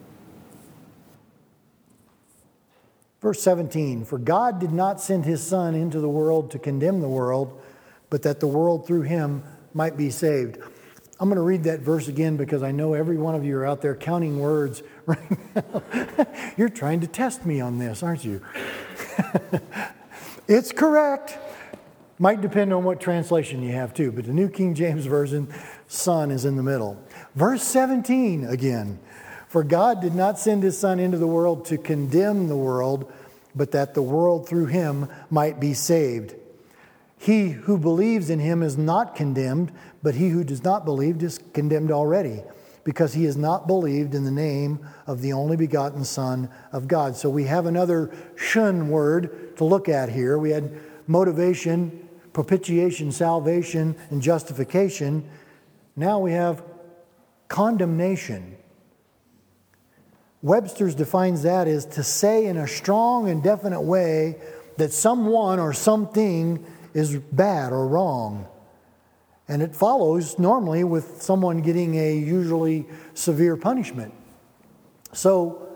[3.21, 7.09] Verse 17 For God did not send his Son into the world to condemn the
[7.09, 7.61] world,
[8.11, 10.59] but that the world through him might be saved.
[11.21, 13.65] I'm going to read that verse again because I know every one of you are
[13.65, 16.27] out there counting words right now.
[16.57, 18.43] You're trying to test me on this, aren't you?
[20.49, 21.39] it's correct.
[22.19, 25.53] Might depend on what translation you have too, but the New King James Version,
[25.89, 27.03] Son is in the middle.
[27.35, 29.01] Verse 17 again.
[29.49, 33.13] For God did not send his Son into the world to condemn the world,
[33.55, 36.35] but that the world through him might be saved.
[37.19, 39.73] He who believes in him is not condemned,
[40.03, 42.43] but he who does not believe is condemned already,
[42.85, 47.17] because he has not believed in the name of the only begotten Son of God.
[47.17, 50.37] So we have another shun word to look at here.
[50.39, 52.04] We had motivation,
[52.35, 55.27] propitiation, salvation, and justification.
[55.97, 56.63] Now we have
[57.49, 58.57] condemnation.
[60.43, 64.37] Webster's defines that as to say in a strong and definite way
[64.77, 68.47] that someone or something is bad or wrong.
[69.49, 74.13] And it follows normally with someone getting a usually severe punishment.
[75.13, 75.69] So,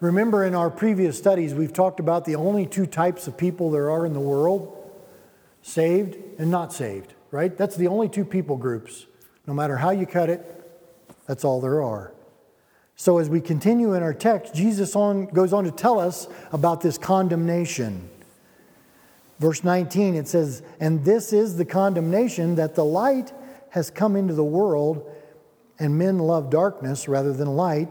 [0.00, 3.90] remember in our previous studies, we've talked about the only two types of people there
[3.90, 4.79] are in the world
[5.62, 7.56] saved and not saved, right?
[7.56, 9.06] That's the only two people groups.
[9.46, 10.44] No matter how you cut it,
[11.26, 12.12] that's all there are.
[12.96, 16.82] So, as we continue in our text, Jesus on, goes on to tell us about
[16.82, 18.10] this condemnation.
[19.38, 23.32] Verse 19, it says, And this is the condemnation that the light
[23.70, 25.10] has come into the world,
[25.78, 27.88] and men love darkness rather than light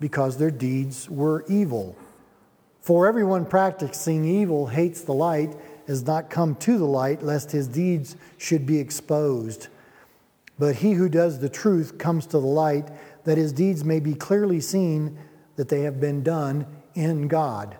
[0.00, 1.94] because their deeds were evil.
[2.80, 5.54] For everyone practicing evil hates the light,
[5.88, 9.68] has not come to the light, lest his deeds should be exposed.
[10.58, 12.90] But he who does the truth comes to the light,
[13.24, 15.18] that his deeds may be clearly seen
[15.56, 17.76] that they have been done in God.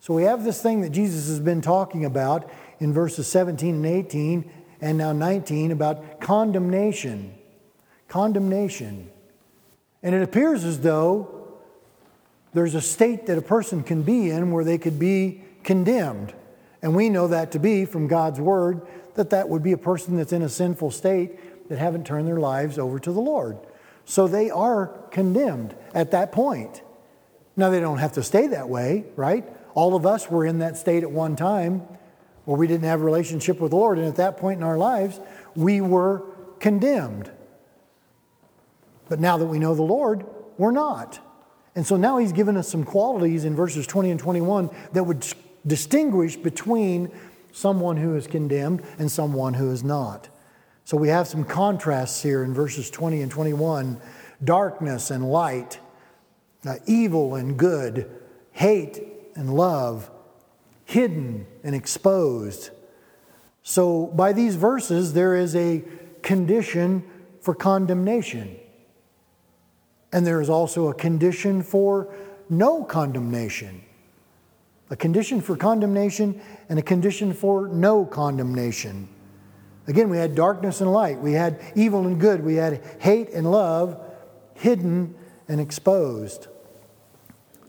[0.00, 3.86] So we have this thing that Jesus has been talking about in verses 17 and
[3.86, 4.50] 18
[4.80, 7.32] and now 19 about condemnation.
[8.08, 9.08] Condemnation.
[10.02, 11.60] And it appears as though
[12.52, 16.34] there's a state that a person can be in where they could be condemned.
[16.84, 20.18] And we know that to be from God's word that that would be a person
[20.18, 23.56] that's in a sinful state that haven't turned their lives over to the Lord.
[24.04, 26.82] So they are condemned at that point.
[27.56, 29.48] Now, they don't have to stay that way, right?
[29.74, 31.80] All of us were in that state at one time
[32.44, 33.96] where we didn't have a relationship with the Lord.
[33.96, 35.20] And at that point in our lives,
[35.56, 36.22] we were
[36.60, 37.30] condemned.
[39.08, 40.26] But now that we know the Lord,
[40.58, 41.18] we're not.
[41.74, 45.24] And so now he's given us some qualities in verses 20 and 21 that would
[45.66, 47.10] distinguish between
[47.52, 50.28] someone who is condemned and someone who is not.
[50.84, 54.00] So we have some contrasts here in verses 20 and 21
[54.42, 55.78] darkness and light,
[56.66, 58.10] uh, evil and good,
[58.52, 59.02] hate
[59.34, 60.10] and love,
[60.84, 62.70] hidden and exposed.
[63.62, 65.82] So, by these verses, there is a
[66.22, 67.02] condition
[67.40, 68.56] for condemnation.
[70.12, 72.14] And there is also a condition for
[72.50, 73.82] no condemnation.
[74.94, 79.08] A condition for condemnation and a condition for no condemnation.
[79.88, 83.50] Again, we had darkness and light, we had evil and good, we had hate and
[83.50, 84.00] love,
[84.54, 85.16] hidden
[85.48, 86.46] and exposed.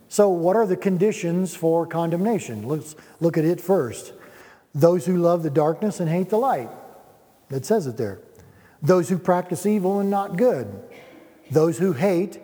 [0.08, 2.68] So, what are the conditions for condemnation?
[2.68, 4.14] Let's look at it first.
[4.76, 6.70] Those who love the darkness and hate the light.
[7.50, 8.20] It says it there.
[8.84, 10.80] Those who practice evil and not good.
[11.50, 12.40] Those who hate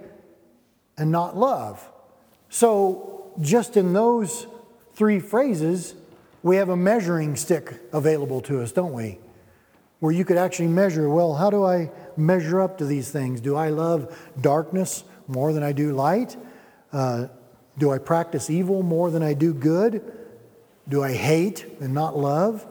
[0.98, 1.88] and not love.
[2.50, 4.48] So, just in those
[5.02, 5.96] three phrases,
[6.44, 9.18] we have a measuring stick available to us, don't we?
[10.00, 13.42] Where you could actually measure well, how do I measure up to these things?
[13.42, 16.38] Do I love darkness more than I do light?
[16.94, 17.30] Uh,
[17.80, 20.04] do I practice evil more than I do good?
[20.88, 22.68] Do I hate and not love?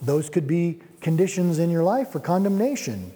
[0.00, 3.10] Those could be conditions in your life for condemnation.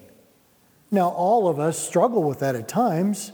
[0.91, 3.31] Now, all of us struggle with that at times.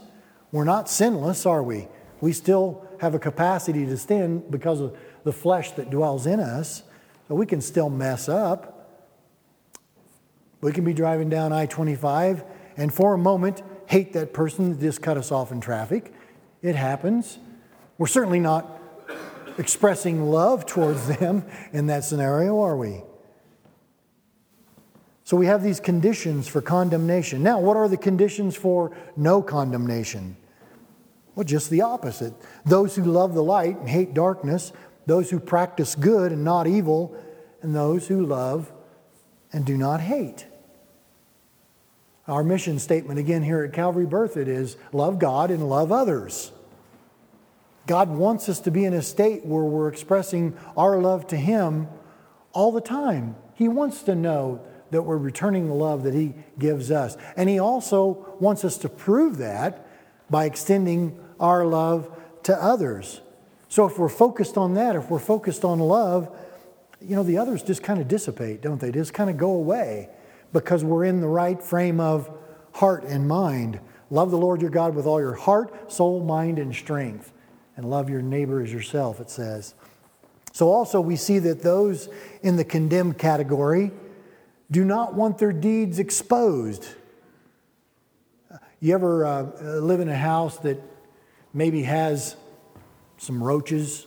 [0.52, 1.88] We're not sinless, are we?
[2.20, 6.84] We still have a capacity to sin because of the flesh that dwells in us.
[7.26, 9.02] So we can still mess up.
[10.60, 12.44] We can be driving down I 25
[12.76, 16.14] and for a moment hate that person that just cut us off in traffic.
[16.62, 17.38] It happens.
[17.98, 18.80] We're certainly not
[19.58, 23.02] expressing love towards them in that scenario, are we?
[25.24, 27.42] So we have these conditions for condemnation.
[27.42, 30.36] Now, what are the conditions for no condemnation?
[31.34, 32.34] Well, just the opposite.
[32.64, 34.72] Those who love the light and hate darkness,
[35.06, 37.16] those who practice good and not evil,
[37.62, 38.72] and those who love
[39.52, 40.46] and do not hate.
[42.28, 46.52] Our mission statement again here at Calvary Berthoud is love God and love others.
[47.86, 51.88] God wants us to be in a state where we're expressing our love to Him
[52.52, 53.34] all the time.
[53.54, 57.16] He wants to know that we're returning the love that He gives us.
[57.36, 59.86] And He also wants us to prove that
[60.30, 62.08] by extending our love
[62.44, 63.20] to others.
[63.68, 66.34] So if we're focused on that, if we're focused on love,
[67.00, 68.92] you know, the others just kind of dissipate, don't they?
[68.92, 70.08] Just kind of go away
[70.52, 72.30] because we're in the right frame of
[72.74, 73.80] heart and mind.
[74.10, 77.32] Love the Lord your God with all your heart, soul, mind, and strength.
[77.76, 79.74] And love your neighbor as yourself, it says.
[80.52, 82.08] So also we see that those
[82.42, 83.90] in the condemned category
[84.70, 86.86] do not want their deeds exposed.
[88.80, 89.42] You ever uh,
[89.80, 90.91] live in a house that
[91.54, 92.36] maybe has
[93.18, 94.06] some roaches.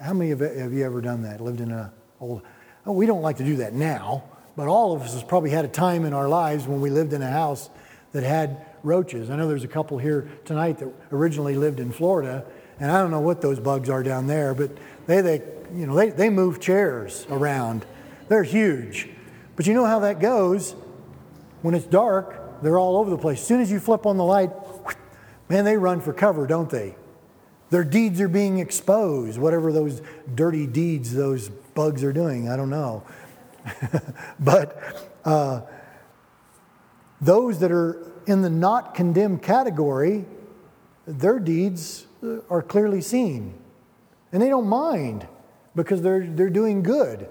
[0.00, 1.40] How many of have you ever done that?
[1.40, 2.42] Lived in a old.
[2.86, 4.24] Oh, we don't like to do that now,
[4.56, 7.12] but all of us has probably had a time in our lives when we lived
[7.12, 7.68] in a house
[8.12, 9.30] that had roaches.
[9.30, 12.44] I know there's a couple here tonight that originally lived in Florida,
[12.78, 14.70] and I don't know what those bugs are down there, but
[15.06, 15.42] they, they
[15.74, 17.84] you know, they, they move chairs around.
[18.28, 19.08] They're huge.
[19.56, 20.74] But you know how that goes.
[21.62, 23.40] When it's dark, they're all over the place.
[23.40, 24.50] As soon as you flip on the light,
[25.50, 26.94] Man, they run for cover, don't they?
[27.70, 30.00] Their deeds are being exposed, whatever those
[30.32, 32.48] dirty deeds those bugs are doing.
[32.48, 33.02] I don't know.
[34.40, 35.62] but uh,
[37.20, 40.24] those that are in the not condemned category,
[41.06, 42.06] their deeds
[42.48, 43.54] are clearly seen.
[44.32, 45.26] And they don't mind
[45.74, 47.28] because they're, they're doing good.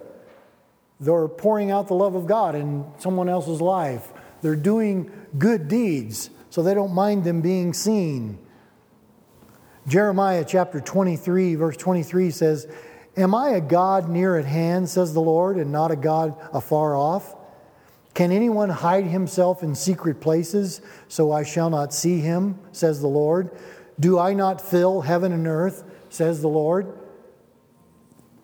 [0.99, 4.11] They're pouring out the love of God in someone else's life.
[4.41, 8.39] They're doing good deeds so they don't mind them being seen.
[9.87, 12.67] Jeremiah chapter 23, verse 23 says,
[13.17, 16.95] Am I a God near at hand, says the Lord, and not a God afar
[16.95, 17.35] off?
[18.13, 23.07] Can anyone hide himself in secret places so I shall not see him, says the
[23.07, 23.51] Lord?
[23.99, 26.97] Do I not fill heaven and earth, says the Lord?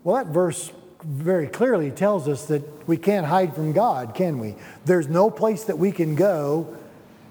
[0.04, 0.72] Well, that verse
[1.04, 4.56] very clearly tells us that we can't hide from God, can we?
[4.86, 6.76] There's no place that we can go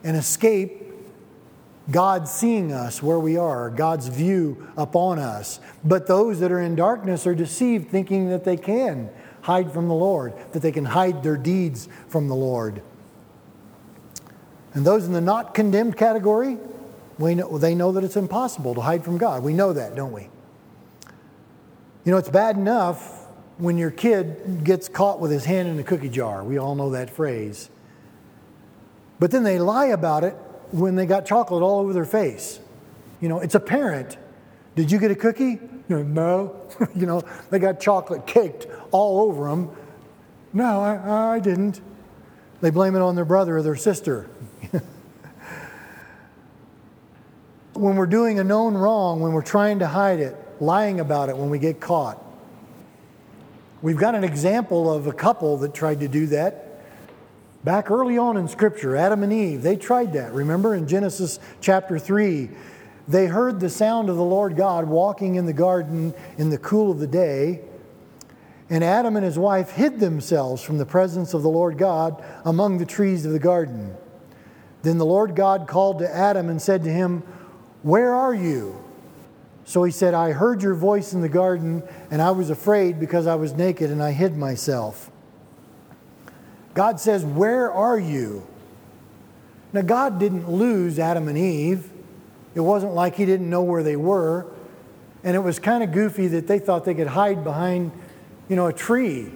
[0.04, 0.82] and escape
[1.90, 5.60] God seeing us where we are, God's view upon us.
[5.82, 9.10] But those that are in darkness are deceived, thinking that they can
[9.42, 12.82] hide from the Lord, that they can hide their deeds from the Lord.
[14.72, 16.58] And those in the not condemned category,
[17.18, 19.42] we know, they know that it's impossible to hide from God.
[19.42, 20.28] We know that, don't we?
[22.04, 23.26] You know, it's bad enough
[23.58, 26.42] when your kid gets caught with his hand in a cookie jar.
[26.42, 27.70] We all know that phrase.
[29.18, 30.34] But then they lie about it
[30.70, 32.58] when they got chocolate all over their face.
[33.20, 34.16] You know, it's apparent.
[34.74, 35.60] Did you get a cookie?
[35.88, 36.60] No.
[36.94, 39.70] you know, they got chocolate caked all over them.
[40.52, 41.80] No, I, I didn't.
[42.60, 44.28] They blame it on their brother or their sister.
[47.74, 51.36] when we're doing a known wrong, when we're trying to hide it, lying about it
[51.36, 52.22] when we get caught.
[53.82, 56.73] We've got an example of a couple that tried to do that
[57.64, 60.34] Back early on in Scripture, Adam and Eve, they tried that.
[60.34, 62.50] Remember in Genesis chapter 3,
[63.08, 66.90] they heard the sound of the Lord God walking in the garden in the cool
[66.90, 67.62] of the day.
[68.68, 72.78] And Adam and his wife hid themselves from the presence of the Lord God among
[72.78, 73.96] the trees of the garden.
[74.82, 77.22] Then the Lord God called to Adam and said to him,
[77.82, 78.82] Where are you?
[79.64, 83.26] So he said, I heard your voice in the garden, and I was afraid because
[83.26, 85.10] I was naked and I hid myself.
[86.74, 88.46] God says, Where are you?
[89.72, 91.90] Now, God didn't lose Adam and Eve.
[92.54, 94.46] It wasn't like He didn't know where they were.
[95.22, 97.92] And it was kind of goofy that they thought they could hide behind,
[98.48, 99.32] you know, a tree.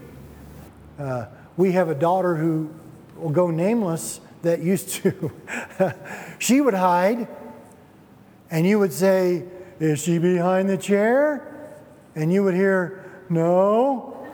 [0.99, 1.27] Uh,
[1.57, 2.71] we have a daughter who
[3.17, 5.33] will go nameless that used to.
[6.39, 7.27] she would hide,
[8.51, 9.45] and you would say,
[9.81, 11.45] Is she behind the chair?
[12.15, 14.27] And you would hear, No.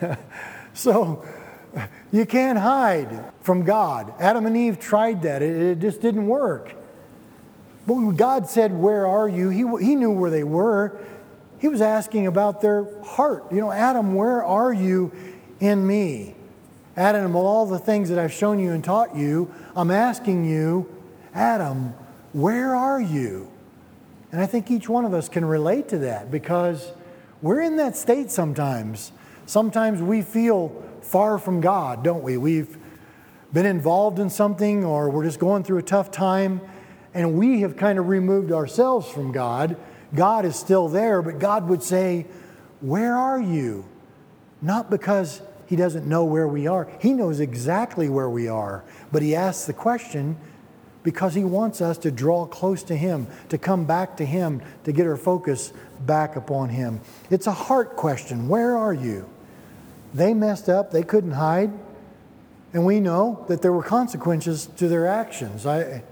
[0.78, 1.24] So
[2.12, 4.14] You can't hide from God.
[4.20, 6.74] Adam and Eve tried that, it, it just didn't work.
[7.86, 9.48] But when God said, Where are you?
[9.50, 10.98] He, he knew where they were.
[11.58, 13.50] He was asking about their heart.
[13.50, 15.10] You know, Adam, where are you
[15.58, 16.36] in me?
[16.96, 20.88] Adam, of all the things that I've shown you and taught you, I'm asking you,
[21.34, 21.94] Adam,
[22.32, 23.50] where are you?
[24.30, 26.92] And I think each one of us can relate to that because
[27.42, 29.10] we're in that state sometimes.
[29.48, 32.36] Sometimes we feel far from God, don't we?
[32.36, 32.76] We've
[33.50, 36.60] been involved in something or we're just going through a tough time
[37.14, 39.78] and we have kind of removed ourselves from God.
[40.14, 42.26] God is still there, but God would say,
[42.82, 43.86] Where are you?
[44.60, 49.22] Not because He doesn't know where we are, He knows exactly where we are, but
[49.22, 50.36] He asks the question
[51.02, 54.92] because He wants us to draw close to Him, to come back to Him, to
[54.92, 55.72] get our focus
[56.04, 57.00] back upon Him.
[57.30, 59.26] It's a heart question Where are you?
[60.14, 61.72] They messed up, they couldn't hide,
[62.72, 65.66] and we know that there were consequences to their actions.
[65.66, 66.02] I,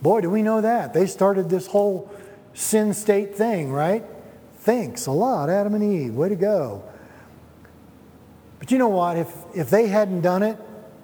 [0.00, 0.94] boy, do we know that.
[0.94, 2.10] They started this whole
[2.54, 4.04] sin state thing, right?
[4.58, 6.14] Thanks a lot, Adam and Eve.
[6.14, 6.84] Way to go.
[8.58, 9.16] But you know what?
[9.16, 10.56] If, if they hadn't done it,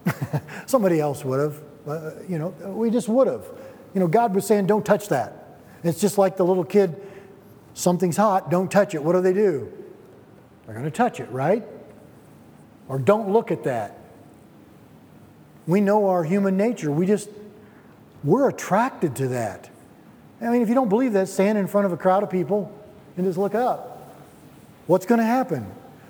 [0.67, 1.63] somebody else would have.
[1.87, 3.45] Uh, you know, we just would have.
[3.95, 5.59] You know, God was saying, don't touch that.
[5.83, 7.01] It's just like the little kid,
[7.75, 9.03] something's hot, don't touch it.
[9.03, 9.73] What do they do?
[10.67, 11.67] They're going to touch it, right?
[12.89, 13.99] Or don't look at that.
[15.67, 16.91] We know our human nature.
[16.91, 17.29] We just,
[18.25, 19.69] we're attracted to that.
[20.41, 22.73] I mean, if you don't believe that, stand in front of a crowd of people
[23.17, 24.15] and just look up.
[24.87, 25.67] What's going to happen?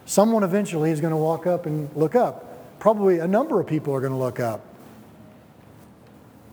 [0.07, 2.79] Someone eventually is going to walk up and look up.
[2.79, 4.65] Probably a number of people are going to look up.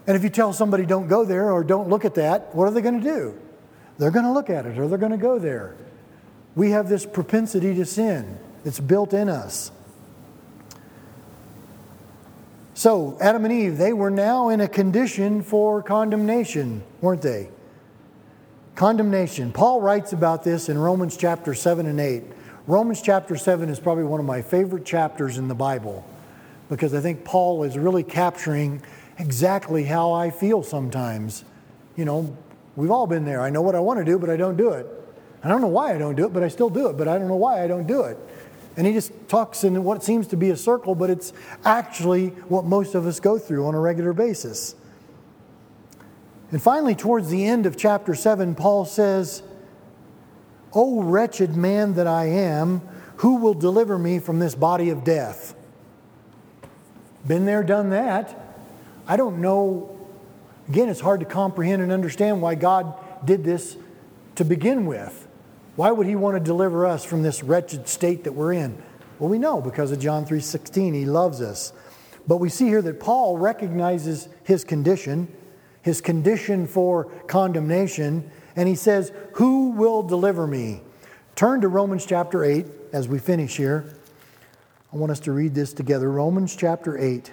[0.07, 2.71] And if you tell somebody don't go there or don't look at that, what are
[2.71, 3.39] they going to do?
[3.97, 5.75] They're going to look at it or they're going to go there.
[6.55, 9.71] We have this propensity to sin, it's built in us.
[12.77, 17.47] So, Adam and Eve, they were now in a condition for condemnation, weren't they?
[18.75, 19.53] Condemnation.
[19.53, 22.23] Paul writes about this in Romans chapter 7 and 8.
[22.67, 26.05] Romans chapter 7 is probably one of my favorite chapters in the Bible
[26.67, 28.81] because I think Paul is really capturing
[29.19, 31.45] exactly how I feel sometimes.
[31.95, 32.35] You know,
[32.75, 33.39] we've all been there.
[33.39, 34.85] I know what I want to do, but I don't do it.
[35.41, 37.17] I don't know why I don't do it, but I still do it, but I
[37.17, 38.17] don't know why I don't do it.
[38.77, 41.31] And he just talks in what seems to be a circle, but it's
[41.63, 44.75] actually what most of us go through on a regular basis.
[46.51, 49.43] And finally, towards the end of chapter 7, Paul says,
[50.73, 52.81] O wretched man that I am,
[53.17, 55.55] who will deliver me from this body of death?
[57.25, 58.37] Been there, done that.
[59.07, 59.97] I don't know.
[60.67, 62.93] Again, it's hard to comprehend and understand why God
[63.25, 63.77] did this
[64.35, 65.24] to begin with.
[65.75, 68.81] Why would he want to deliver us from this wretched state that we're in?
[69.19, 71.73] Well, we know because of John 3:16, he loves us.
[72.27, 75.27] But we see here that Paul recognizes his condition,
[75.81, 80.81] his condition for condemnation, and he says, "Who will deliver me?"
[81.35, 83.85] Turn to Romans chapter 8 as we finish here.
[84.93, 86.09] I want us to read this together.
[86.09, 87.31] Romans chapter 8.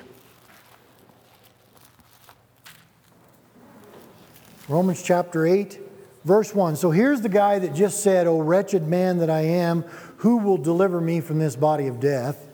[4.68, 5.80] Romans chapter 8
[6.25, 6.77] Verse 1.
[6.77, 9.83] So here's the guy that just said, O wretched man that I am,
[10.18, 12.49] who will deliver me from this body of death?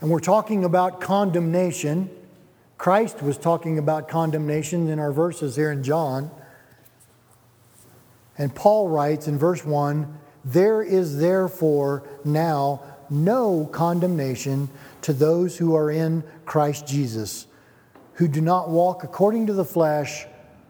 [0.00, 2.10] And we're talking about condemnation.
[2.76, 6.30] Christ was talking about condemnation in our verses here in John.
[8.36, 14.68] And Paul writes in verse 1 There is therefore now no condemnation
[15.02, 17.46] to those who are in Christ Jesus,
[18.14, 20.26] who do not walk according to the flesh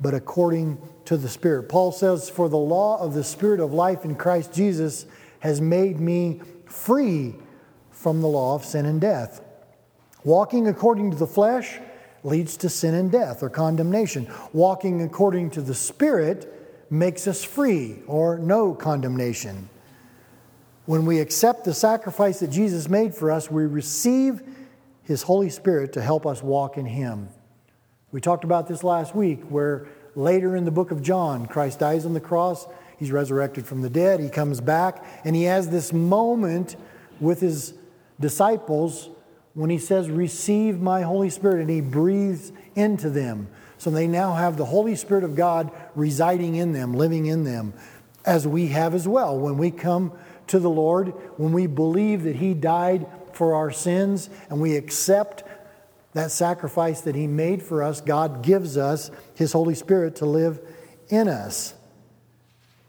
[0.00, 1.68] but according to the Spirit.
[1.68, 5.06] Paul says, For the law of the Spirit of life in Christ Jesus
[5.40, 7.34] has made me free
[7.90, 9.40] from the law of sin and death.
[10.24, 11.78] Walking according to the flesh
[12.22, 14.30] leads to sin and death or condemnation.
[14.52, 16.54] Walking according to the Spirit
[16.90, 19.68] makes us free or no condemnation.
[20.86, 24.42] When we accept the sacrifice that Jesus made for us, we receive
[25.02, 27.28] His Holy Spirit to help us walk in Him.
[28.10, 32.06] We talked about this last week where later in the book of John, Christ dies
[32.06, 32.66] on the cross,
[32.98, 36.76] he's resurrected from the dead, he comes back, and he has this moment
[37.20, 37.74] with his
[38.18, 39.10] disciples
[39.52, 43.48] when he says, Receive my Holy Spirit, and he breathes into them.
[43.76, 47.74] So they now have the Holy Spirit of God residing in them, living in them,
[48.24, 49.38] as we have as well.
[49.38, 50.12] When we come
[50.48, 55.44] to the Lord, when we believe that he died for our sins and we accept
[56.14, 60.60] that sacrifice that he made for us, God gives us his Holy Spirit to live
[61.08, 61.74] in us.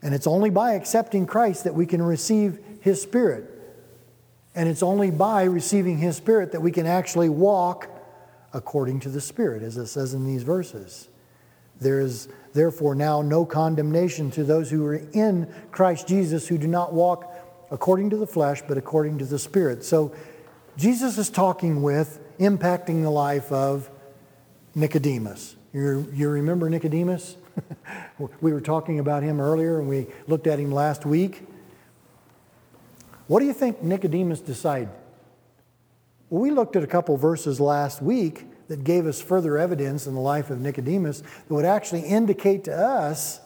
[0.02, 3.60] And it's only by accepting Christ that we can receive his Spirit.
[4.56, 7.88] And it's only by receiving His Spirit that we can actually walk
[8.54, 11.08] according to the Spirit, as it says in these verses.
[11.80, 16.68] There is therefore now no condemnation to those who are in Christ Jesus who do
[16.68, 17.32] not walk
[17.72, 19.84] according to the flesh, but according to the Spirit.
[19.84, 20.14] So
[20.76, 23.90] Jesus is talking with, impacting the life of
[24.76, 25.56] Nicodemus.
[25.74, 27.36] You, you remember Nicodemus?
[28.42, 31.46] we were talking about him earlier and we looked at him last week.
[33.28, 34.90] What do you think Nicodemus decided?
[36.30, 40.14] Well, we looked at a couple verses last week that gave us further evidence in
[40.14, 43.40] the life of Nicodemus that would actually indicate to us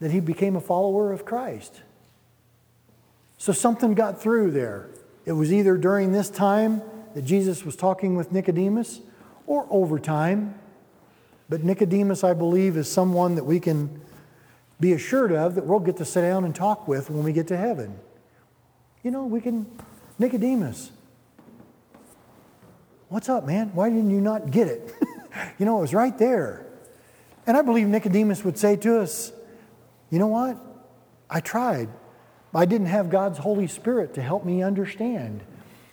[0.00, 1.82] that he became a follower of Christ.
[3.38, 4.88] So something got through there.
[5.24, 6.82] It was either during this time
[7.14, 9.00] that Jesus was talking with Nicodemus
[9.46, 10.54] or over time.
[11.48, 14.00] But Nicodemus, I believe, is someone that we can
[14.80, 17.48] be assured of that we'll get to sit down and talk with when we get
[17.48, 17.98] to heaven.
[19.02, 19.66] You know, we can,
[20.18, 20.90] Nicodemus,
[23.08, 23.70] what's up, man?
[23.74, 24.94] Why didn't you not get it?
[25.58, 26.66] you know, it was right there.
[27.46, 29.32] And I believe Nicodemus would say to us,
[30.10, 30.58] you know what?
[31.30, 31.88] I tried.
[32.54, 35.42] I didn't have God's Holy Spirit to help me understand.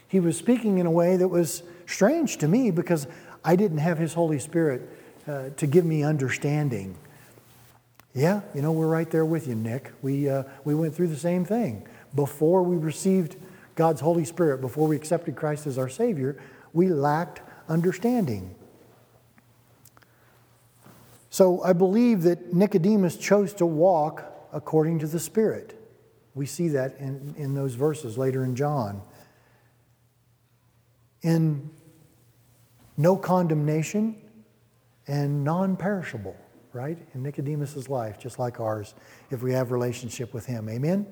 [0.07, 3.07] He was speaking in a way that was strange to me because
[3.43, 4.89] I didn't have His Holy Spirit
[5.27, 6.97] uh, to give me understanding.
[8.13, 9.91] Yeah, you know, we're right there with you, Nick.
[10.01, 13.35] We, uh, we went through the same thing before we received
[13.75, 16.37] God's Holy Spirit, before we accepted Christ as our Savior,
[16.73, 18.55] we lacked understanding.
[21.29, 25.77] So I believe that Nicodemus chose to walk according to the Spirit.
[26.33, 29.01] We see that in, in those verses later in John.
[31.25, 31.71] In
[32.97, 34.15] no condemnation
[35.07, 36.35] and non perishable,
[36.71, 36.99] right?
[37.15, 38.93] In Nicodemus' life, just like ours,
[39.31, 40.69] if we have relationship with him.
[40.69, 41.07] Amen?